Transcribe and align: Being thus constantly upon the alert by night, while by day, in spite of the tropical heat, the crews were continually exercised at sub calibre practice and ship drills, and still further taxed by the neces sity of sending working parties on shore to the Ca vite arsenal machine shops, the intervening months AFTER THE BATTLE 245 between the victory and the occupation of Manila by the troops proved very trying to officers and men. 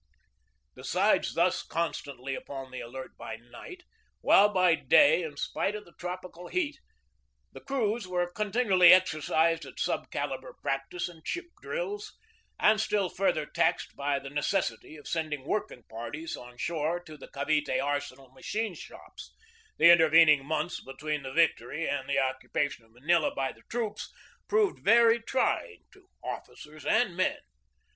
Being 0.73 1.21
thus 1.35 1.61
constantly 1.61 2.33
upon 2.33 2.71
the 2.71 2.79
alert 2.79 3.11
by 3.19 3.35
night, 3.35 3.83
while 4.21 4.51
by 4.51 4.73
day, 4.73 5.21
in 5.21 5.37
spite 5.37 5.75
of 5.75 5.85
the 5.85 5.93
tropical 5.93 6.47
heat, 6.47 6.79
the 7.51 7.61
crews 7.61 8.07
were 8.07 8.31
continually 8.31 8.91
exercised 8.91 9.63
at 9.63 9.79
sub 9.79 10.09
calibre 10.09 10.55
practice 10.59 11.07
and 11.07 11.21
ship 11.27 11.45
drills, 11.61 12.17
and 12.59 12.81
still 12.81 13.09
further 13.09 13.45
taxed 13.45 13.95
by 13.95 14.17
the 14.17 14.29
neces 14.29 14.75
sity 14.75 14.97
of 14.97 15.07
sending 15.07 15.45
working 15.45 15.83
parties 15.83 16.35
on 16.35 16.57
shore 16.57 16.99
to 17.01 17.15
the 17.15 17.27
Ca 17.27 17.45
vite 17.45 17.69
arsenal 17.79 18.31
machine 18.31 18.73
shops, 18.73 19.35
the 19.77 19.91
intervening 19.91 20.43
months 20.43 20.79
AFTER 20.79 20.85
THE 20.85 20.93
BATTLE 20.93 20.97
245 20.97 20.97
between 20.97 21.23
the 21.23 21.47
victory 21.47 21.87
and 21.87 22.09
the 22.09 22.17
occupation 22.19 22.85
of 22.85 22.91
Manila 22.93 23.31
by 23.35 23.51
the 23.51 23.61
troops 23.69 24.11
proved 24.47 24.83
very 24.83 25.21
trying 25.21 25.83
to 25.93 26.09
officers 26.23 26.87
and 26.87 27.15
men. 27.15 27.37